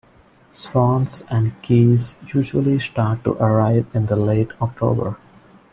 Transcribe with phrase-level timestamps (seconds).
[0.51, 5.15] Swans and geese usually start to arrive in late October.